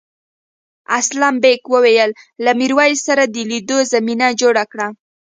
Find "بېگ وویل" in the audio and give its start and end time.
1.43-2.11